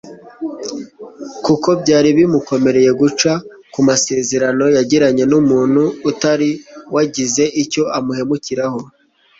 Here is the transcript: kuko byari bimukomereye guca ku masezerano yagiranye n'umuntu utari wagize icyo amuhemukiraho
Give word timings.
kuko 1.45 1.69
byari 1.81 2.09
bimukomereye 2.17 2.91
guca 3.01 3.31
ku 3.73 3.79
masezerano 3.87 4.65
yagiranye 4.77 5.23
n'umuntu 5.31 5.83
utari 6.09 6.49
wagize 6.95 7.43
icyo 7.63 7.83
amuhemukiraho 7.97 8.79